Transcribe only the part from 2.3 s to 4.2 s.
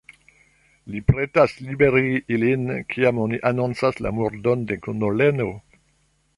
ilin, kiam oni anoncas la